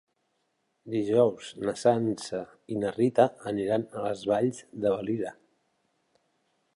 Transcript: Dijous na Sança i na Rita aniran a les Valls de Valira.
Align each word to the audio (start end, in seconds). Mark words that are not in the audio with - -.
Dijous 0.93 1.49
na 1.65 1.75
Sança 1.81 2.41
i 2.75 2.79
na 2.85 2.93
Rita 2.95 3.27
aniran 3.51 3.87
a 3.99 4.03
les 4.07 4.23
Valls 4.31 4.63
de 4.87 4.95
Valira. 4.97 5.35